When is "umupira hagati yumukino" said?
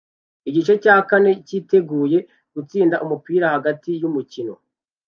3.05-4.53